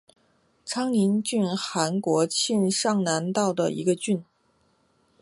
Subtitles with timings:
[0.65, 4.25] 昌宁郡韩国庆尚南道的一个郡。